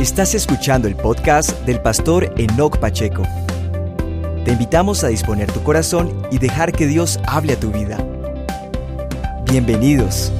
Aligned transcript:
Estás 0.00 0.36
escuchando 0.36 0.86
el 0.86 0.94
podcast 0.94 1.50
del 1.66 1.82
pastor 1.82 2.32
Enoch 2.36 2.78
Pacheco. 2.78 3.24
Te 4.44 4.52
invitamos 4.52 5.02
a 5.02 5.08
disponer 5.08 5.50
tu 5.50 5.64
corazón 5.64 6.22
y 6.30 6.38
dejar 6.38 6.70
que 6.70 6.86
Dios 6.86 7.18
hable 7.26 7.54
a 7.54 7.60
tu 7.60 7.72
vida. 7.72 7.98
Bienvenidos. 9.50 10.32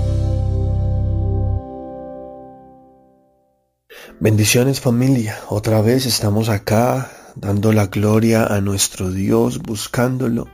Bendiciones 4.21 4.79
familia, 4.81 5.37
otra 5.49 5.81
vez 5.81 6.07
estamos 6.07 6.51
acá 6.51 7.11
dando 7.35 7.73
la 7.73 7.87
gloria 7.87 8.47
a 8.47 8.61
nuestro 8.61 9.11
Dios, 9.11 9.59
buscándolo, 9.59 10.47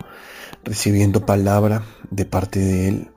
recibiendo 0.64 1.26
palabra 1.26 1.84
de 2.10 2.24
parte 2.24 2.58
de 2.58 2.88
Él. 2.88 3.10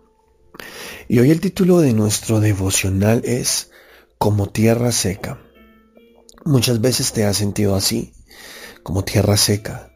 Y 1.07 1.19
hoy 1.19 1.31
el 1.31 1.39
título 1.39 1.79
de 1.79 1.93
nuestro 1.93 2.41
devocional 2.41 3.21
es 3.23 3.71
Como 4.17 4.49
tierra 4.49 4.91
seca. 4.91 5.37
Muchas 6.45 6.79
veces 6.81 7.11
te 7.11 7.25
has 7.25 7.37
sentido 7.37 7.75
así, 7.75 8.13
como 8.83 9.03
tierra 9.03 9.37
seca. 9.37 9.91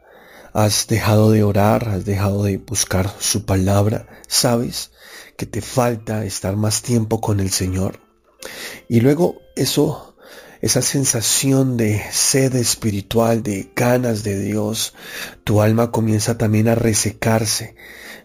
Has 0.54 0.88
dejado 0.88 1.32
de 1.32 1.44
orar, 1.44 1.88
has 1.88 2.04
dejado 2.04 2.44
de 2.44 2.58
buscar 2.58 3.14
su 3.20 3.46
palabra. 3.46 4.08
Sabes 4.28 4.92
que 5.38 5.46
te 5.46 5.62
falta 5.62 6.26
estar 6.26 6.58
más 6.58 6.82
tiempo 6.82 7.22
con 7.22 7.40
el 7.40 7.52
Señor. 7.52 8.00
Y 8.90 9.00
luego 9.00 9.38
eso, 9.56 10.18
esa 10.62 10.82
sensación 10.82 11.78
de 11.78 12.04
sed 12.12 12.56
espiritual, 12.56 13.44
de 13.44 13.72
ganas 13.76 14.24
de 14.24 14.40
Dios, 14.40 14.94
tu 15.46 15.62
alma 15.62 15.92
comienza 15.92 16.38
también 16.38 16.68
a 16.68 16.76
resecarse. 16.76 17.76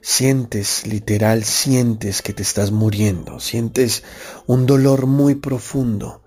Sientes, 0.01 0.87
literal, 0.87 1.45
sientes 1.45 2.23
que 2.23 2.33
te 2.33 2.43
estás 2.43 2.73
muriendo. 2.73 3.39
Sientes 3.39 4.03
un 4.47 4.67
dolor 4.67 5.07
muy 5.07 5.37
profundo 5.37 6.26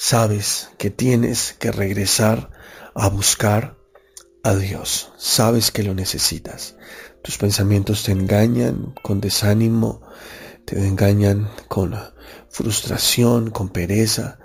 Sabes 0.00 0.70
que 0.78 0.90
tienes 0.90 1.56
que 1.58 1.72
regresar 1.72 2.50
a 2.94 3.08
buscar 3.08 3.76
a 4.44 4.54
Dios. 4.54 5.10
Sabes 5.18 5.72
que 5.72 5.82
lo 5.82 5.92
necesitas. 5.92 6.76
Tus 7.20 7.36
pensamientos 7.36 8.04
te 8.04 8.12
engañan 8.12 8.94
con 9.02 9.20
desánimo, 9.20 10.00
te 10.64 10.78
engañan 10.86 11.50
con 11.66 11.96
frustración, 12.48 13.50
con 13.50 13.70
pereza, 13.70 14.38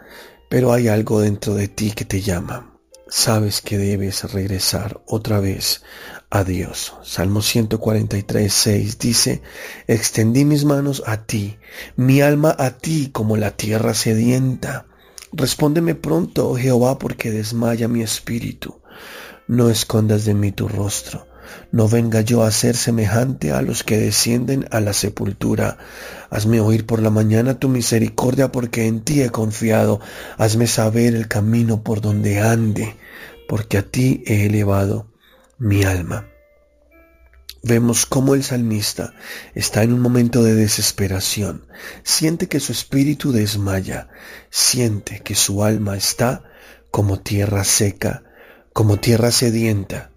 pero 0.50 0.74
hay 0.74 0.88
algo 0.88 1.22
dentro 1.22 1.54
de 1.54 1.68
ti 1.68 1.92
que 1.92 2.04
te 2.04 2.22
llama. 2.22 2.76
Sabes 3.08 3.62
que 3.62 3.78
debes 3.78 4.34
regresar 4.34 5.04
otra 5.06 5.40
vez 5.40 5.84
a 6.32 6.44
Dios. 6.44 6.96
Salmo 7.04 7.44
143, 7.44 8.52
6 8.52 8.98
dice, 8.98 9.44
extendí 9.86 10.46
mis 10.46 10.66
manos 10.66 11.04
a 11.06 11.28
ti, 11.28 11.60
mi 11.96 12.22
alma 12.22 12.56
a 12.58 12.72
ti 12.72 13.12
como 13.12 13.38
la 13.38 13.52
tierra 13.52 13.94
sedienta. 13.94 14.88
Respóndeme 15.36 15.96
pronto, 15.96 16.50
oh 16.50 16.56
Jehová, 16.56 17.00
porque 17.00 17.32
desmaya 17.32 17.88
mi 17.88 18.04
espíritu. 18.04 18.80
No 19.48 19.70
escondas 19.70 20.26
de 20.26 20.36
mí 20.36 20.52
tu 20.52 20.68
rostro. 20.68 21.28
No 21.72 21.88
venga 21.88 22.22
yo 22.22 22.44
a 22.44 22.52
ser 22.52 22.76
semejante 22.76 23.52
a 23.52 23.64
los 23.64 23.84
que 23.84 23.98
descienden 23.98 24.68
a 24.70 24.80
la 24.80 24.94
sepultura. 24.94 25.78
Hazme 26.30 26.62
oír 26.62 26.86
por 26.86 27.02
la 27.02 27.10
mañana 27.10 27.60
tu 27.60 27.68
misericordia, 27.68 28.52
porque 28.52 28.86
en 28.86 29.02
ti 29.02 29.22
he 29.22 29.32
confiado. 29.32 30.00
Hazme 30.38 30.68
saber 30.68 31.16
el 31.16 31.28
camino 31.28 31.84
por 31.84 32.00
donde 32.00 32.40
ande, 32.40 32.96
porque 33.48 33.80
a 33.80 33.82
ti 33.82 34.24
he 34.28 34.46
elevado 34.46 35.08
mi 35.58 35.84
alma 35.84 36.28
vemos 37.64 38.06
cómo 38.06 38.36
el 38.36 38.44
salmista 38.44 39.14
está 39.56 39.84
en 39.84 39.94
un 39.94 40.02
momento 40.02 40.44
de 40.44 40.54
desesperación, 40.54 41.66
siente 42.04 42.48
que 42.50 42.60
su 42.60 42.74
espíritu 42.74 43.32
desmaya, 43.32 44.10
siente 44.50 45.22
que 45.22 45.34
su 45.34 45.64
alma 45.64 45.96
está 45.96 46.44
como 46.92 47.22
tierra 47.22 47.64
seca, 47.64 48.24
como 48.74 49.00
tierra 49.00 49.32
sedienta. 49.32 50.12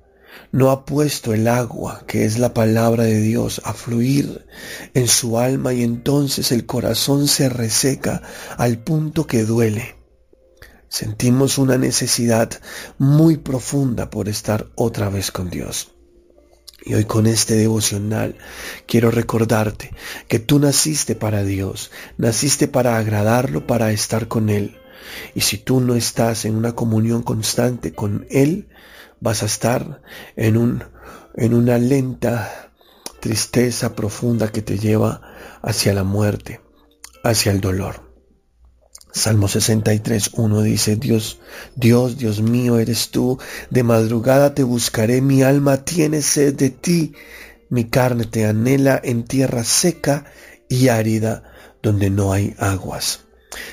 No 0.50 0.70
ha 0.70 0.84
puesto 0.84 1.34
el 1.34 1.46
agua, 1.46 2.04
que 2.06 2.24
es 2.24 2.38
la 2.38 2.52
palabra 2.52 3.04
de 3.04 3.20
Dios, 3.20 3.60
a 3.64 3.72
fluir 3.72 4.46
en 4.94 5.06
su 5.06 5.38
alma 5.38 5.72
y 5.72 5.82
entonces 5.82 6.50
el 6.50 6.66
corazón 6.66 7.28
se 7.28 7.48
reseca 7.48 8.22
al 8.56 8.78
punto 8.78 9.26
que 9.26 9.44
duele. 9.44 9.96
Sentimos 10.88 11.58
una 11.58 11.78
necesidad 11.78 12.50
muy 12.98 13.36
profunda 13.36 14.10
por 14.10 14.28
estar 14.28 14.66
otra 14.74 15.10
vez 15.10 15.30
con 15.30 15.50
Dios. 15.50 15.95
Y 16.86 16.94
hoy 16.94 17.04
con 17.04 17.26
este 17.26 17.56
devocional 17.56 18.36
quiero 18.86 19.10
recordarte 19.10 19.90
que 20.28 20.38
tú 20.38 20.60
naciste 20.60 21.16
para 21.16 21.42
Dios, 21.42 21.90
naciste 22.16 22.68
para 22.68 22.96
agradarlo, 22.96 23.66
para 23.66 23.90
estar 23.90 24.28
con 24.28 24.50
Él. 24.50 24.78
Y 25.34 25.40
si 25.40 25.58
tú 25.58 25.80
no 25.80 25.96
estás 25.96 26.44
en 26.44 26.54
una 26.54 26.76
comunión 26.76 27.24
constante 27.24 27.92
con 27.92 28.28
Él, 28.30 28.68
vas 29.18 29.42
a 29.42 29.46
estar 29.46 30.00
en, 30.36 30.56
un, 30.56 30.84
en 31.34 31.54
una 31.54 31.76
lenta 31.78 32.70
tristeza 33.18 33.96
profunda 33.96 34.52
que 34.52 34.62
te 34.62 34.78
lleva 34.78 35.22
hacia 35.62 35.92
la 35.92 36.04
muerte, 36.04 36.60
hacia 37.24 37.50
el 37.50 37.60
dolor. 37.60 38.05
Salmo 39.16 39.48
63, 39.48 40.32
1 40.34 40.62
dice, 40.62 40.96
Dios, 40.96 41.40
Dios, 41.74 42.18
Dios 42.18 42.42
mío 42.42 42.78
eres 42.78 43.08
tú, 43.08 43.38
de 43.70 43.82
madrugada 43.82 44.54
te 44.54 44.62
buscaré, 44.62 45.22
mi 45.22 45.42
alma 45.42 45.86
tiene 45.86 46.20
sed 46.20 46.54
de 46.54 46.68
ti, 46.68 47.14
mi 47.70 47.84
carne 47.84 48.26
te 48.26 48.44
anhela 48.44 49.00
en 49.02 49.24
tierra 49.24 49.64
seca 49.64 50.26
y 50.68 50.88
árida, 50.88 51.44
donde 51.82 52.10
no 52.10 52.34
hay 52.34 52.54
aguas. 52.58 53.20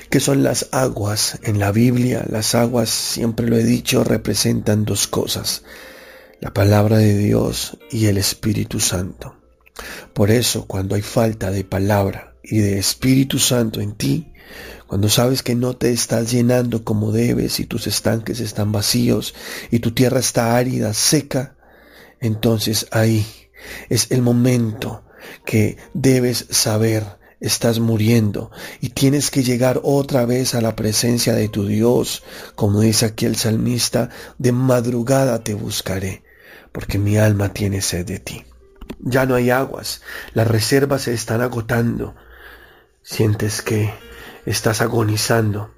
¿Qué 0.10 0.22
son 0.22 0.44
las 0.44 0.70
aguas? 0.72 1.38
En 1.44 1.60
la 1.60 1.74
Biblia, 1.74 2.26
las 2.30 2.56
aguas, 2.56 2.90
siempre 2.90 3.46
lo 3.46 3.58
he 3.58 3.66
dicho, 3.66 4.06
representan 4.06 4.86
dos 4.86 5.08
cosas, 5.08 5.64
la 6.40 6.54
palabra 6.54 7.00
de 7.00 7.18
Dios 7.18 7.78
y 7.92 8.06
el 8.06 8.18
Espíritu 8.18 8.80
Santo. 8.80 9.36
Por 10.14 10.32
eso, 10.32 10.68
cuando 10.68 10.96
hay 10.96 11.02
falta 11.02 11.52
de 11.52 11.66
palabra 11.66 12.34
y 12.42 12.60
de 12.60 12.80
Espíritu 12.80 13.40
Santo 13.40 13.82
en 13.82 13.96
ti, 13.96 14.30
cuando 14.94 15.10
sabes 15.10 15.42
que 15.42 15.56
no 15.56 15.76
te 15.76 15.90
estás 15.92 16.32
llenando 16.32 16.84
como 16.84 17.12
debes 17.12 17.60
y 17.60 17.66
tus 17.66 17.88
estanques 17.88 18.40
están 18.40 18.72
vacíos 18.72 19.34
y 19.72 19.80
tu 19.80 19.90
tierra 19.90 20.20
está 20.20 20.56
árida, 20.56 20.94
seca, 20.94 21.56
entonces 22.20 22.86
ahí 22.92 23.26
es 23.90 24.12
el 24.12 24.22
momento 24.22 25.04
que 25.46 25.78
debes 25.96 26.46
saber 26.52 27.18
estás 27.40 27.80
muriendo 27.80 28.52
y 28.82 28.90
tienes 28.90 29.32
que 29.32 29.42
llegar 29.42 29.82
otra 29.82 30.28
vez 30.28 30.54
a 30.54 30.62
la 30.62 30.76
presencia 30.76 31.34
de 31.34 31.50
tu 31.50 31.66
Dios, 31.66 32.22
como 32.54 32.82
dice 32.82 33.08
aquí 33.08 33.26
el 33.26 33.36
salmista, 33.36 34.12
de 34.38 34.52
madrugada 34.52 35.44
te 35.44 35.56
buscaré, 35.56 36.22
porque 36.72 37.00
mi 37.00 37.18
alma 37.18 37.52
tiene 37.52 37.82
sed 37.82 38.06
de 38.06 38.20
ti. 38.20 38.46
Ya 39.00 39.26
no 39.26 39.34
hay 39.34 39.50
aguas, 39.50 40.04
las 40.36 40.48
reservas 40.48 41.02
se 41.02 41.16
están 41.16 41.42
agotando. 41.42 42.14
Sientes 43.02 43.64
que 43.64 43.92
estás 44.46 44.82
agonizando. 44.82 45.72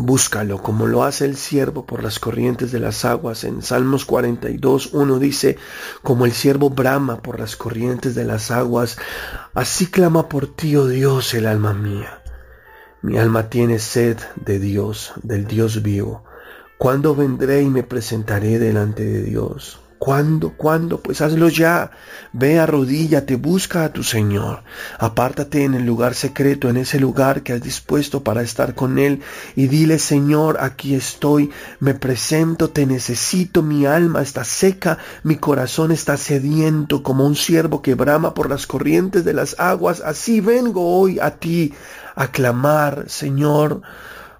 Búscalo 0.00 0.62
como 0.62 0.86
lo 0.86 1.02
hace 1.02 1.24
el 1.24 1.36
siervo 1.36 1.84
por 1.84 2.04
las 2.04 2.20
corrientes 2.20 2.70
de 2.70 2.78
las 2.78 3.04
aguas. 3.04 3.42
En 3.42 3.62
Salmos 3.62 4.04
42, 4.04 4.90
uno 4.92 5.18
dice, 5.18 5.58
como 6.02 6.24
el 6.24 6.32
siervo 6.32 6.70
brama 6.70 7.20
por 7.20 7.40
las 7.40 7.56
corrientes 7.56 8.14
de 8.14 8.24
las 8.24 8.52
aguas, 8.52 8.96
así 9.54 9.86
clama 9.86 10.28
por 10.28 10.46
ti, 10.46 10.76
oh 10.76 10.86
Dios, 10.86 11.34
el 11.34 11.46
alma 11.46 11.74
mía. 11.74 12.22
Mi 13.02 13.18
alma 13.18 13.50
tiene 13.50 13.80
sed 13.80 14.18
de 14.36 14.60
Dios, 14.60 15.14
del 15.22 15.46
Dios 15.46 15.82
vivo. 15.82 16.24
¿Cuándo 16.78 17.16
vendré 17.16 17.62
y 17.62 17.68
me 17.68 17.82
presentaré 17.82 18.60
delante 18.60 19.04
de 19.04 19.22
Dios? 19.22 19.80
¿Cuándo? 19.98 20.54
¿Cuándo? 20.56 21.00
Pues 21.00 21.20
hazlo 21.20 21.48
ya. 21.48 21.90
Ve, 22.32 22.60
arrodíllate, 22.60 23.34
busca 23.34 23.84
a 23.84 23.92
tu 23.92 24.04
Señor. 24.04 24.62
Apártate 24.98 25.64
en 25.64 25.74
el 25.74 25.84
lugar 25.84 26.14
secreto, 26.14 26.68
en 26.68 26.76
ese 26.76 27.00
lugar 27.00 27.42
que 27.42 27.52
has 27.52 27.60
dispuesto 27.60 28.22
para 28.22 28.42
estar 28.42 28.76
con 28.76 28.98
Él, 28.98 29.22
y 29.56 29.66
dile, 29.66 29.98
Señor, 29.98 30.58
aquí 30.60 30.94
estoy, 30.94 31.50
me 31.80 31.94
presento, 31.94 32.70
te 32.70 32.86
necesito, 32.86 33.62
mi 33.62 33.86
alma 33.86 34.22
está 34.22 34.44
seca, 34.44 34.98
mi 35.24 35.36
corazón 35.36 35.90
está 35.90 36.16
sediento, 36.16 37.02
como 37.02 37.26
un 37.26 37.34
siervo 37.34 37.82
que 37.82 37.94
brama 37.94 38.34
por 38.34 38.48
las 38.48 38.68
corrientes 38.68 39.24
de 39.24 39.34
las 39.34 39.58
aguas. 39.58 40.00
Así 40.00 40.40
vengo 40.40 40.96
hoy 40.96 41.18
a 41.18 41.32
ti 41.32 41.74
a 42.14 42.28
clamar, 42.28 43.06
Señor, 43.08 43.82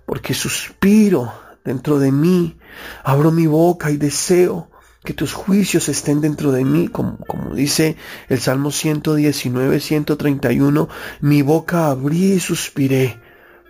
porque 0.07 0.35
suspiro 0.35 1.33
dentro 1.65 1.99
de 1.99 2.13
mí, 2.13 2.59
abro 3.03 3.33
mi 3.33 3.47
boca 3.47 3.91
y 3.91 3.97
deseo 3.97 4.69
que 5.05 5.15
tus 5.15 5.33
juicios 5.33 5.89
estén 5.89 6.21
dentro 6.21 6.53
de 6.53 6.65
mí, 6.65 6.89
como, 6.89 7.19
como, 7.19 7.55
dice 7.55 7.97
el 8.29 8.41
Salmo 8.41 8.71
119, 8.71 9.81
131, 9.81 10.89
mi 11.21 11.43
boca 11.43 11.89
abrí 11.89 12.33
y 12.33 12.41
suspiré, 12.41 13.21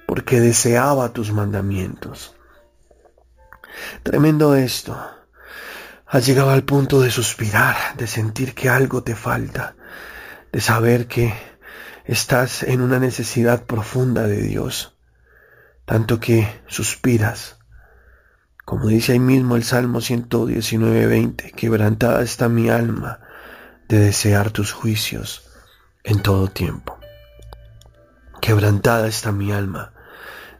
porque 0.07 0.41
deseaba 0.41 1.13
tus 1.13 1.33
mandamientos. 1.33 2.35
Tremendo 4.03 4.55
esto. 4.55 4.99
Has 6.07 6.27
llegado 6.27 6.51
al 6.51 6.65
punto 6.65 7.01
de 7.03 7.11
suspirar, 7.11 7.77
de 7.97 8.07
sentir 8.07 8.55
que 8.55 8.71
algo 8.71 9.03
te 9.03 9.15
falta, 9.15 9.77
de 10.51 10.61
saber 10.61 11.07
que 11.07 11.35
estás 12.07 12.63
en 12.63 12.81
una 12.81 12.99
necesidad 12.99 13.65
profunda 13.65 14.27
de 14.27 14.41
Dios, 14.41 14.97
tanto 15.85 16.19
que 16.19 16.63
suspiras 16.67 17.58
Como 18.69 18.89
dice 18.89 19.13
ahí 19.13 19.19
mismo 19.19 19.57
el 19.57 19.65
Salmo 19.65 20.03
119, 20.03 21.07
20, 21.07 21.53
quebrantada 21.53 22.23
está 22.23 22.51
mi 22.51 22.69
alma 22.69 23.19
de 23.89 23.99
desear 23.99 24.51
tus 24.51 24.73
juicios 24.73 25.51
en 26.05 26.21
todo 26.21 26.49
tiempo. 26.49 26.99
Quebrantada 28.43 29.09
está 29.09 29.33
mi 29.33 29.53
alma 29.53 29.95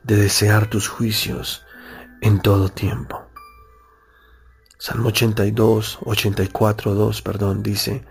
de 0.05 0.17
desear 0.17 0.69
tus 0.71 0.89
juicios 0.89 1.67
en 2.23 2.41
todo 2.41 2.71
tiempo. 2.71 3.27
Salmo 4.79 5.09
82, 5.09 5.99
84, 6.03 6.95
2, 6.95 7.21
perdón, 7.21 7.63
dice, 7.63 8.07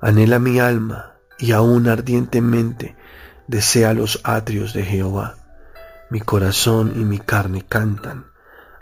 anhela 0.00 0.38
mi 0.38 0.60
alma 0.60 1.16
y 1.38 1.52
aún 1.52 1.88
ardientemente 1.88 2.96
desea 3.48 3.92
los 3.92 4.18
atrios 4.24 4.72
de 4.72 4.82
Jehová. 4.82 5.36
Mi 6.08 6.20
corazón 6.20 6.94
y 6.96 7.04
mi 7.04 7.18
carne 7.18 7.66
cantan 7.68 8.34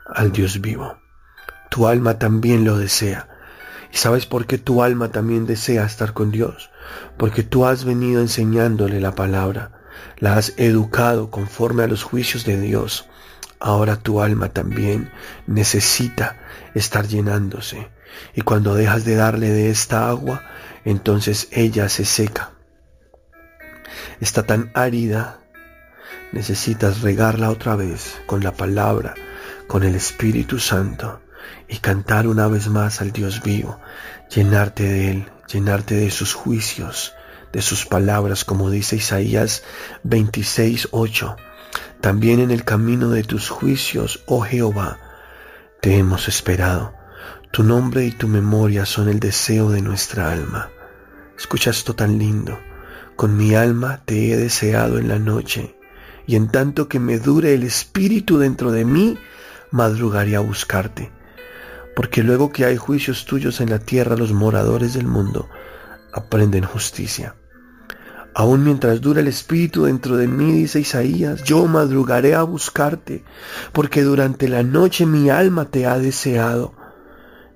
al 0.06 0.33
Dios 0.33 0.61
vivo. 0.61 0.99
Tu 1.71 1.87
alma 1.87 2.19
también 2.19 2.65
lo 2.65 2.79
desea. 2.79 3.29
¿Y 3.93 3.97
sabes 3.97 4.27
por 4.27 4.47
qué 4.47 4.59
tu 4.59 4.83
alma 4.83 5.11
también 5.11 5.47
desea 5.47 5.85
estar 5.85 6.12
con 6.12 6.31
Dios? 6.31 6.71
Porque 7.17 7.43
tú 7.43 7.65
has 7.65 7.85
venido 7.85 8.21
enseñándole 8.21 9.01
la 9.01 9.15
palabra, 9.15 9.71
la 10.19 10.37
has 10.37 10.53
educado 10.56 11.31
conforme 11.31 11.85
a 11.85 11.87
los 11.87 12.03
juicios 12.03 12.45
de 12.45 12.61
Dios. 12.61 13.09
Ahora 13.61 13.97
tu 13.97 14.21
alma 14.21 14.49
también 14.49 15.11
necesita 15.47 16.37
estar 16.75 17.06
llenándose. 17.06 17.89
Y 18.35 18.43
cuando 18.43 18.75
dejas 18.75 19.05
de 19.05 19.15
darle 19.15 19.51
de 19.51 19.71
esta 19.71 20.09
agua, 20.09 20.43
entonces 20.85 21.49
ella 21.53 21.89
se 21.89 22.05
seca. 22.05 22.53
Está 24.21 24.43
tan 24.43 24.71
árida, 24.75 25.41
necesitas 26.33 27.01
regarla 27.01 27.51
otra 27.51 27.77
vez 27.77 28.21
con 28.27 28.43
la 28.43 28.53
palabra, 28.53 29.15
con 29.67 29.83
el 29.85 29.95
Espíritu 29.95 30.59
Santo 30.59 31.21
y 31.69 31.79
cantar 31.79 32.27
una 32.27 32.49
vez 32.49 32.69
más 32.69 33.01
al 33.01 33.13
Dios 33.13 33.43
vivo, 33.43 33.81
llenarte 34.35 34.85
de 34.85 35.11
Él, 35.11 35.33
llenarte 35.53 35.95
de 35.95 36.11
sus 36.11 36.35
juicios, 36.35 37.15
de 37.53 37.63
sus 37.63 37.87
palabras, 37.87 38.45
como 38.45 38.71
dice 38.71 38.97
Isaías 38.97 39.63
26, 40.03 40.89
8. 40.91 41.37
También 42.01 42.41
en 42.41 42.51
el 42.51 42.65
camino 42.65 43.11
de 43.11 43.23
tus 43.23 43.49
juicios, 43.49 44.23
oh 44.27 44.43
Jehová, 44.43 44.99
te 45.81 45.97
hemos 45.97 46.29
esperado. 46.29 46.95
Tu 47.51 47.63
nombre 47.63 48.05
y 48.05 48.11
tu 48.11 48.27
memoria 48.27 48.85
son 48.85 49.09
el 49.09 49.21
deseo 49.21 49.71
de 49.71 49.81
nuestra 49.81 50.33
alma. 50.33 50.71
Escucha 51.39 51.71
esto 51.71 51.95
tan 51.95 52.19
lindo. 52.19 52.59
Con 53.17 53.37
mi 53.37 53.55
alma 53.55 54.03
te 54.05 54.33
he 54.33 54.37
deseado 54.37 54.99
en 54.99 55.09
la 55.09 55.19
noche, 55.19 55.77
y 56.27 56.37
en 56.37 56.49
tanto 56.49 56.89
que 56.89 56.99
me 56.99 57.19
dure 57.19 57.55
el 57.55 57.63
espíritu 57.63 58.39
dentro 58.39 58.73
de 58.73 58.85
mí, 58.85 59.19
madrugaré 59.75 60.37
a 60.37 60.41
buscarte. 60.41 61.11
Porque 61.97 62.23
luego 62.23 62.53
que 62.53 62.65
hay 62.65 62.76
juicios 62.76 63.25
tuyos 63.25 63.61
en 63.61 63.71
la 63.71 63.81
tierra, 63.81 64.17
los 64.17 64.32
moradores 64.32 64.94
del 64.94 65.06
mundo 65.06 65.49
aprenden 66.12 66.62
justicia. 66.62 67.35
Aún 68.37 68.62
mientras 68.62 69.00
dura 69.00 69.21
el 69.21 69.26
espíritu 69.26 69.85
dentro 69.85 70.17
de 70.17 70.29
mí, 70.29 70.53
dice 70.53 70.79
Isaías, 70.79 71.43
yo 71.43 71.67
madrugaré 71.67 72.37
a 72.37 72.44
buscarte, 72.44 73.25
porque 73.73 74.03
durante 74.03 74.49
la 74.49 74.62
noche 74.62 75.06
mi 75.06 75.29
alma 75.29 75.65
te 75.65 75.87
ha 75.87 75.99
deseado. 75.99 76.75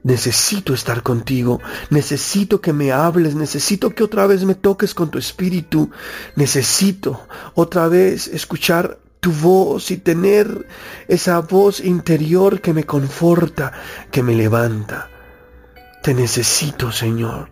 Necesito 0.02 0.74
estar 0.74 1.04
contigo, 1.04 1.60
necesito 1.90 2.60
que 2.60 2.72
me 2.72 2.90
hables, 2.90 3.36
necesito 3.36 3.94
que 3.94 4.02
otra 4.02 4.26
vez 4.26 4.44
me 4.44 4.56
toques 4.56 4.92
con 4.92 5.10
tu 5.10 5.18
espíritu, 5.18 5.90
necesito 6.34 7.20
otra 7.54 7.86
vez 7.86 8.26
escuchar 8.26 8.98
tu 9.20 9.32
voz 9.32 9.90
y 9.90 9.96
tener 9.98 10.66
esa 11.08 11.40
voz 11.40 11.80
interior 11.80 12.60
que 12.60 12.72
me 12.72 12.84
conforta, 12.84 13.72
que 14.10 14.22
me 14.22 14.34
levanta. 14.34 15.08
Te 16.02 16.14
necesito, 16.14 16.92
Señor. 16.92 17.50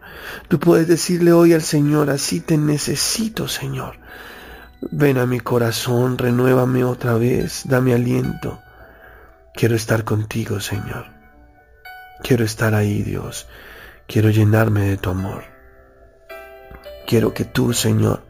Tú 0.48 0.60
puedes 0.60 0.86
decirle 0.88 1.32
hoy 1.32 1.52
al 1.52 1.62
Señor, 1.62 2.10
así 2.10 2.40
te 2.40 2.56
necesito, 2.56 3.48
Señor. 3.48 3.98
Ven 4.80 5.18
a 5.18 5.26
mi 5.26 5.40
corazón, 5.40 6.16
renuévame 6.18 6.84
otra 6.84 7.14
vez, 7.14 7.62
dame 7.64 7.94
aliento. 7.94 8.60
Quiero 9.52 9.74
estar 9.74 10.04
contigo, 10.04 10.60
Señor. 10.60 11.06
Quiero 12.22 12.44
estar 12.44 12.74
ahí, 12.74 13.02
Dios. 13.02 13.48
Quiero 14.06 14.30
llenarme 14.30 14.82
de 14.82 14.96
tu 14.96 15.10
amor. 15.10 15.44
Quiero 17.06 17.34
que 17.34 17.44
tú, 17.44 17.72
Señor, 17.72 18.22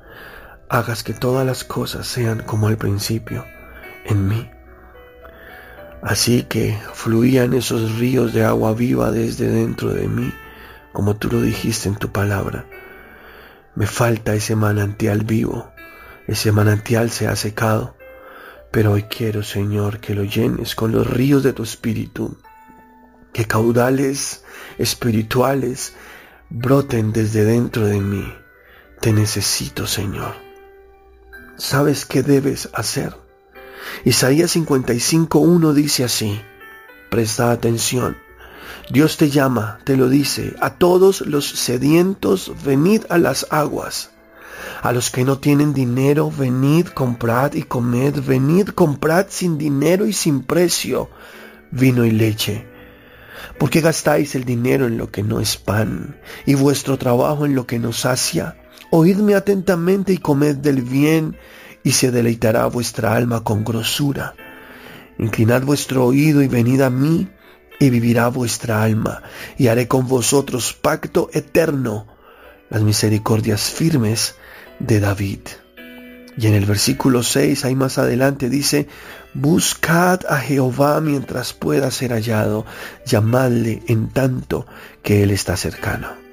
hagas 0.68 1.02
que 1.02 1.12
todas 1.12 1.46
las 1.46 1.64
cosas 1.64 2.06
sean 2.06 2.42
como 2.42 2.68
al 2.68 2.76
principio 2.76 3.44
en 4.04 4.28
mí. 4.28 4.50
Así 6.02 6.42
que 6.42 6.78
fluían 6.92 7.54
esos 7.54 7.98
ríos 7.98 8.32
de 8.32 8.44
agua 8.44 8.74
viva 8.74 9.10
desde 9.10 9.48
dentro 9.48 9.92
de 9.92 10.08
mí, 10.08 10.32
como 10.92 11.16
tú 11.16 11.28
lo 11.30 11.40
dijiste 11.40 11.88
en 11.88 11.96
tu 11.96 12.10
palabra. 12.12 12.66
Me 13.74 13.86
falta 13.86 14.34
ese 14.34 14.56
manantial 14.56 15.24
vivo, 15.24 15.72
ese 16.26 16.52
manantial 16.52 17.10
se 17.10 17.28
ha 17.28 17.36
secado, 17.36 17.96
pero 18.70 18.92
hoy 18.92 19.04
quiero, 19.04 19.42
Señor, 19.42 20.00
que 20.00 20.14
lo 20.14 20.24
llenes 20.24 20.74
con 20.74 20.92
los 20.92 21.06
ríos 21.06 21.42
de 21.42 21.52
tu 21.52 21.62
espíritu, 21.62 22.38
que 23.32 23.46
caudales 23.46 24.44
espirituales 24.78 25.94
broten 26.50 27.12
desde 27.12 27.44
dentro 27.44 27.86
de 27.86 28.00
mí. 28.00 28.32
Te 29.00 29.12
necesito, 29.12 29.86
Señor 29.86 30.45
sabes 31.56 32.04
qué 32.04 32.22
debes 32.22 32.68
hacer. 32.72 33.16
Isaías 34.04 34.56
55.1 34.56 35.72
dice 35.72 36.04
así, 36.04 36.40
presta 37.10 37.50
atención. 37.50 38.16
Dios 38.90 39.16
te 39.16 39.30
llama, 39.30 39.78
te 39.84 39.96
lo 39.96 40.08
dice, 40.08 40.54
a 40.60 40.74
todos 40.74 41.22
los 41.22 41.48
sedientos, 41.48 42.52
venid 42.64 43.02
a 43.08 43.18
las 43.18 43.46
aguas. 43.50 44.10
A 44.82 44.92
los 44.92 45.10
que 45.10 45.24
no 45.24 45.38
tienen 45.38 45.74
dinero, 45.74 46.30
venid, 46.30 46.88
comprad 46.88 47.54
y 47.54 47.62
comed, 47.62 48.20
venid, 48.20 48.68
comprad 48.68 49.26
sin 49.28 49.58
dinero 49.58 50.06
y 50.06 50.12
sin 50.12 50.42
precio 50.42 51.10
vino 51.70 52.04
y 52.04 52.10
leche. 52.10 52.66
¿Por 53.58 53.70
qué 53.70 53.80
gastáis 53.80 54.34
el 54.34 54.44
dinero 54.44 54.86
en 54.86 54.98
lo 54.98 55.10
que 55.10 55.22
no 55.22 55.40
es 55.40 55.56
pan 55.56 56.16
y 56.44 56.54
vuestro 56.54 56.98
trabajo 56.98 57.46
en 57.46 57.54
lo 57.54 57.66
que 57.66 57.78
no 57.78 57.92
sacia? 57.92 58.56
Oídme 58.90 59.34
atentamente 59.34 60.12
y 60.12 60.18
comed 60.18 60.56
del 60.56 60.82
bien, 60.82 61.36
y 61.82 61.92
se 61.92 62.10
deleitará 62.10 62.66
vuestra 62.66 63.14
alma 63.14 63.44
con 63.44 63.64
grosura. 63.64 64.34
Inclinad 65.18 65.62
vuestro 65.62 66.04
oído 66.04 66.42
y 66.42 66.48
venid 66.48 66.80
a 66.80 66.90
mí, 66.90 67.28
y 67.78 67.90
vivirá 67.90 68.28
vuestra 68.28 68.82
alma, 68.82 69.22
y 69.58 69.68
haré 69.68 69.86
con 69.86 70.08
vosotros 70.08 70.72
pacto 70.72 71.30
eterno, 71.32 72.06
las 72.70 72.82
misericordias 72.82 73.70
firmes 73.70 74.34
de 74.78 75.00
David. 75.00 75.40
Y 76.38 76.46
en 76.48 76.54
el 76.54 76.66
versículo 76.66 77.22
6, 77.22 77.64
ahí 77.64 77.74
más 77.74 77.98
adelante 77.98 78.50
dice, 78.50 78.88
Buscad 79.32 80.20
a 80.28 80.38
Jehová 80.38 81.00
mientras 81.00 81.52
pueda 81.52 81.90
ser 81.90 82.12
hallado, 82.12 82.66
llamadle 83.06 83.82
en 83.86 84.08
tanto 84.08 84.66
que 85.02 85.22
Él 85.22 85.30
está 85.30 85.56
cercano. 85.56 86.25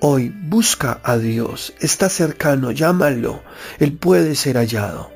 Hoy 0.00 0.28
busca 0.28 1.00
a 1.02 1.18
Dios, 1.18 1.74
está 1.80 2.08
cercano, 2.08 2.70
llámalo, 2.70 3.42
Él 3.80 3.94
puede 3.94 4.36
ser 4.36 4.56
hallado. 4.56 5.10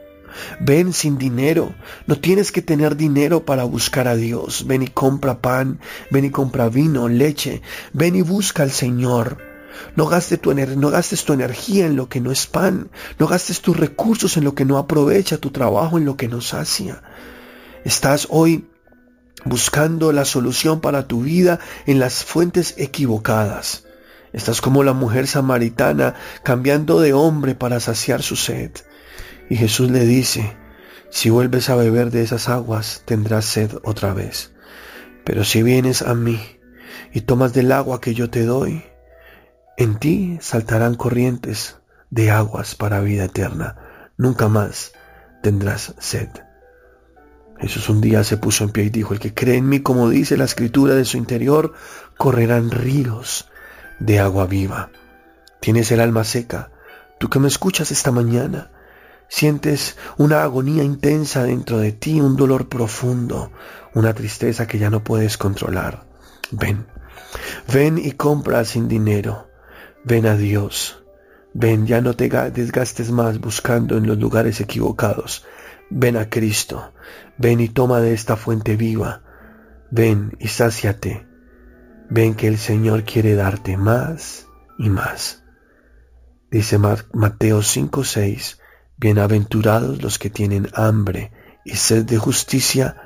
Ven 0.59 0.93
sin 0.93 1.19
dinero, 1.19 1.73
no 2.09 2.19
tienes 2.19 2.51
que 2.51 2.63
tener 2.63 2.97
dinero 2.97 3.45
para 3.45 3.63
buscar 3.63 4.09
a 4.09 4.17
Dios. 4.17 4.67
Ven 4.67 4.83
y 4.83 4.89
compra 4.89 5.41
pan, 5.41 5.79
ven 6.11 6.25
y 6.25 6.31
compra 6.31 6.69
vino, 6.69 7.09
leche, 7.09 7.63
ven 7.93 8.17
y 8.17 8.23
busca 8.23 8.65
al 8.65 8.73
Señor. 8.73 9.39
No 9.95 10.07
gastes, 10.07 10.41
tu, 10.41 10.53
no 10.53 10.91
gastes 10.91 11.25
tu 11.25 11.33
energía 11.33 11.87
en 11.87 11.95
lo 11.95 12.09
que 12.09 12.21
no 12.21 12.33
es 12.33 12.49
pan, 12.49 12.91
no 13.21 13.29
gastes 13.29 13.61
tus 13.61 13.77
recursos 13.77 14.37
en 14.37 14.43
lo 14.43 14.57
que 14.57 14.65
no 14.65 14.79
aprovecha, 14.79 15.39
tu 15.39 15.51
trabajo 15.51 15.97
en 15.97 16.07
lo 16.07 16.17
que 16.17 16.27
no 16.27 16.41
sacia. 16.41 17.05
Estás 17.85 18.27
hoy 18.31 18.67
buscando 19.45 20.13
la 20.13 20.25
solución 20.25 20.81
para 20.81 21.07
tu 21.07 21.23
vida 21.23 21.61
en 21.87 22.01
las 22.01 22.25
fuentes 22.25 22.75
equivocadas. 22.79 23.85
Estás 24.33 24.61
como 24.61 24.83
la 24.83 24.95
mujer 24.95 25.27
samaritana 25.27 26.15
cambiando 26.43 27.01
de 27.01 27.13
hombre 27.13 27.55
para 27.55 27.81
saciar 27.81 28.23
su 28.23 28.37
sed. 28.37 28.71
Y 29.51 29.57
Jesús 29.57 29.91
le 29.91 30.07
dice, 30.07 30.57
si 31.11 31.29
vuelves 31.29 31.69
a 31.69 31.77
beber 31.77 32.11
de 32.11 32.23
esas 32.23 32.49
aguas, 32.49 33.03
tendrás 33.05 33.45
sed 33.45 33.71
otra 33.85 34.15
vez. 34.15 34.55
Pero 35.25 35.45
si 35.45 35.63
vienes 35.63 36.03
a 36.03 36.15
mí 36.15 36.41
y 37.13 37.21
tomas 37.21 37.53
del 37.53 37.73
agua 37.73 38.01
que 38.01 38.15
yo 38.15 38.31
te 38.31 38.45
doy, 38.45 38.83
en 39.77 39.99
ti 39.99 40.39
saltarán 40.41 40.95
corrientes 40.95 41.77
de 42.11 42.31
aguas 42.31 42.75
para 42.75 43.01
vida 43.01 43.25
eterna. 43.25 43.77
Nunca 44.17 44.49
más 44.49 44.93
tendrás 45.43 45.95
sed. 45.99 46.29
Jesús 47.59 47.89
un 47.91 48.01
día 48.01 48.25
se 48.25 48.39
puso 48.39 48.65
en 48.65 48.71
pie 48.71 48.85
y 48.85 48.91
dijo, 48.91 49.13
el 49.13 49.21
que 49.21 49.35
cree 49.35 49.57
en 49.57 49.69
mí, 49.69 49.81
como 49.81 50.09
dice 50.09 50.37
la 50.37 50.45
escritura 50.45 50.95
de 50.95 51.05
su 51.05 51.17
interior, 51.17 51.75
correrán 52.17 52.71
ríos 52.71 53.52
de 53.99 54.19
agua 54.19 54.47
viva. 54.47 54.91
Tienes 55.61 55.91
el 55.93 56.01
alma 56.01 56.25
seca. 56.25 56.71
Tú 57.19 57.29
que 57.29 57.39
me 57.39 57.49
escuchas 57.49 57.91
esta 57.91 58.11
mañana, 58.11 58.71
Sientes 59.33 59.97
una 60.19 60.43
agonía 60.43 60.85
intensa 60.85 61.45
dentro 61.45 61.79
de 61.79 61.91
ti, 61.93 62.21
un 62.21 62.37
dolor 62.37 62.69
profundo, 62.69 63.51
una 63.95 64.13
tristeza 64.13 64.67
que 64.67 64.79
ya 64.79 64.91
no 64.91 65.03
puedes 65.03 65.39
controlar. 65.39 66.05
Ven, 66.51 66.85
ven 67.73 67.97
y 67.97 68.13
compra 68.13 68.63
sin 68.67 68.89
dinero. 68.89 69.49
Ven 70.05 70.27
a 70.27 70.37
Dios. 70.37 71.03
Ven, 71.55 71.87
ya 71.87 72.03
no 72.03 72.13
te 72.13 72.29
desgastes 72.29 73.11
más 73.11 73.41
buscando 73.41 73.97
en 73.97 74.07
los 74.07 74.19
lugares 74.19 74.61
equivocados. 74.61 75.47
Ven 75.89 76.19
a 76.19 76.29
Cristo. 76.29 76.93
Ven 77.39 77.61
y 77.61 77.71
toma 77.71 78.01
de 78.01 78.13
esta 78.13 78.37
fuente 78.37 78.77
viva. 78.77 79.23
Ven 79.91 80.37
y 80.41 80.49
sáciate. 80.49 81.32
Ven 82.15 82.35
que 82.35 82.47
el 82.47 82.59
Señor 82.59 83.05
quiere 83.05 83.35
darte 83.37 83.79
más 83.79 84.47
y 84.79 84.91
más. 84.91 85.45
Dice 86.51 86.77
Mateo 86.77 87.63
5:6, 87.63 88.59
Bienaventurados 88.99 90.03
los 90.03 90.19
que 90.19 90.29
tienen 90.29 90.69
hambre 90.75 91.33
y 91.65 91.75
sed 91.77 92.05
de 92.05 92.19
justicia, 92.19 93.01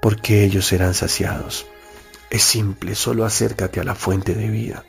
porque 0.00 0.44
ellos 0.44 0.64
serán 0.64 0.94
saciados. 0.94 1.66
Es 2.30 2.42
simple, 2.42 2.94
solo 2.94 3.24
acércate 3.24 3.80
a 3.80 3.84
la 3.84 3.96
fuente 3.96 4.36
de 4.36 4.48
vida. 4.48 4.84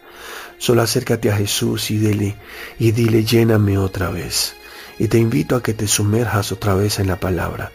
Solo 0.60 0.84
acércate 0.84 1.32
a 1.32 1.38
Jesús 1.38 1.90
y 1.90 1.98
dile, 1.98 2.36
y 2.78 2.92
dile, 2.92 3.24
lléname 3.24 3.80
otra 3.80 4.12
vez. 4.12 4.54
Y 5.00 5.08
te 5.08 5.18
invito 5.18 5.56
a 5.56 5.64
que 5.64 5.74
te 5.74 5.88
sumerjas 5.88 6.52
otra 6.52 6.76
vez 6.76 7.00
en 7.00 7.08
la 7.08 7.20
palabra 7.20 7.72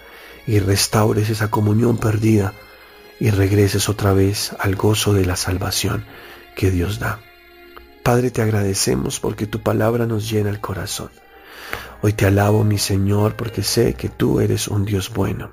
y 0.47 0.61
restaures 0.61 1.29
esa 1.29 1.51
comunión 1.51 1.99
perdida 1.99 2.55
y 3.23 3.31
regreses 3.31 3.89
otra 3.89 4.13
vez 4.13 4.53
al 4.59 4.75
gozo 4.75 5.15
de 5.15 5.25
la 5.25 5.37
salvación 5.37 6.05
que 6.57 6.73
Dios 6.73 6.99
da. 6.99 7.21
Padre, 8.03 8.33
te 8.33 8.43
agradecemos 8.43 9.21
porque 9.21 9.47
tu 9.47 9.63
palabra 9.63 10.07
nos 10.07 10.29
llena 10.29 10.51
el 10.51 10.61
corazón. 10.61 11.09
Hoy 12.01 12.15
te 12.15 12.27
alabo, 12.27 12.65
mi 12.65 12.79
Señor, 12.79 13.37
porque 13.37 13.63
sé 13.63 13.95
que 13.95 14.09
tú 14.09 14.41
eres 14.41 14.67
un 14.67 14.85
Dios 14.85 15.13
bueno, 15.15 15.53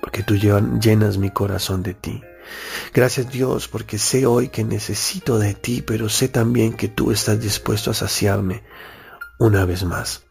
porque 0.00 0.24
tú 0.24 0.34
llenas 0.34 1.16
mi 1.16 1.30
corazón 1.30 1.84
de 1.84 1.94
ti. 1.94 2.20
Gracias 2.92 3.30
Dios, 3.30 3.68
porque 3.68 3.96
sé 3.96 4.26
hoy 4.26 4.48
que 4.48 4.64
necesito 4.64 5.38
de 5.38 5.54
ti, 5.54 5.80
pero 5.80 6.08
sé 6.08 6.26
también 6.26 6.72
que 6.72 6.88
tú 6.88 7.12
estás 7.12 7.40
dispuesto 7.40 7.92
a 7.92 7.94
saciarme 7.94 8.64
una 9.38 9.64
vez 9.64 9.84
más. 9.84 10.24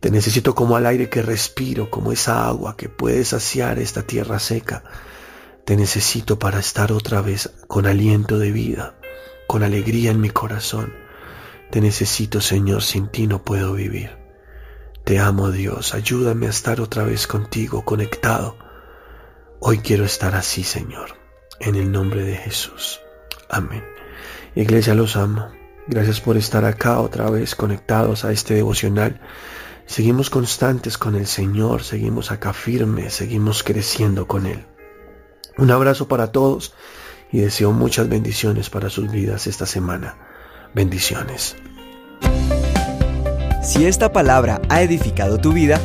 Te 0.00 0.10
necesito 0.10 0.54
como 0.54 0.76
al 0.76 0.84
aire 0.84 1.08
que 1.08 1.22
respiro, 1.22 1.90
como 1.90 2.12
esa 2.12 2.46
agua 2.46 2.76
que 2.76 2.90
puede 2.90 3.24
saciar 3.24 3.78
esta 3.78 4.02
tierra 4.02 4.38
seca. 4.38 4.84
Te 5.66 5.76
necesito 5.76 6.38
para 6.38 6.60
estar 6.60 6.92
otra 6.92 7.20
vez 7.22 7.50
con 7.66 7.86
aliento 7.86 8.38
de 8.38 8.52
vida, 8.52 8.94
con 9.48 9.64
alegría 9.64 10.12
en 10.12 10.20
mi 10.20 10.30
corazón. 10.30 10.94
Te 11.72 11.80
necesito, 11.80 12.40
Señor, 12.40 12.84
sin 12.84 13.08
ti 13.08 13.26
no 13.26 13.42
puedo 13.42 13.72
vivir. 13.72 14.16
Te 15.02 15.18
amo 15.18 15.50
Dios, 15.50 15.92
ayúdame 15.92 16.46
a 16.46 16.50
estar 16.50 16.80
otra 16.80 17.02
vez 17.02 17.26
contigo, 17.26 17.84
conectado. 17.84 18.56
Hoy 19.58 19.78
quiero 19.78 20.04
estar 20.04 20.36
así, 20.36 20.62
Señor, 20.62 21.16
en 21.58 21.74
el 21.74 21.90
nombre 21.90 22.22
de 22.22 22.36
Jesús. 22.36 23.00
Amén. 23.48 23.84
Iglesia, 24.54 24.94
los 24.94 25.16
amo. 25.16 25.48
Gracias 25.88 26.20
por 26.20 26.36
estar 26.36 26.64
acá 26.64 27.00
otra 27.00 27.28
vez 27.28 27.56
conectados 27.56 28.24
a 28.24 28.30
este 28.30 28.54
devocional. 28.54 29.20
Seguimos 29.86 30.30
constantes 30.30 30.96
con 30.96 31.16
el 31.16 31.26
Señor, 31.26 31.82
seguimos 31.82 32.30
acá 32.30 32.52
firmes, 32.52 33.14
seguimos 33.14 33.64
creciendo 33.64 34.28
con 34.28 34.46
Él. 34.46 34.64
Un 35.58 35.70
abrazo 35.70 36.06
para 36.08 36.32
todos 36.32 36.74
y 37.32 37.38
deseo 37.38 37.72
muchas 37.72 38.08
bendiciones 38.08 38.70
para 38.70 38.90
sus 38.90 39.10
vidas 39.10 39.46
esta 39.46 39.66
semana. 39.66 40.16
Bendiciones. 40.74 41.56
Si 43.62 43.86
esta 43.86 44.12
palabra 44.12 44.60
ha 44.68 44.82
edificado 44.82 45.38
tu 45.38 45.52
vida, 45.52 45.80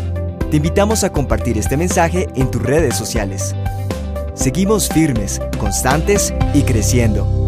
te 0.51 0.57
invitamos 0.57 1.03
a 1.03 1.11
compartir 1.11 1.57
este 1.57 1.77
mensaje 1.77 2.27
en 2.35 2.51
tus 2.51 2.61
redes 2.61 2.95
sociales. 2.95 3.55
Seguimos 4.35 4.89
firmes, 4.89 5.41
constantes 5.57 6.33
y 6.53 6.63
creciendo. 6.63 7.40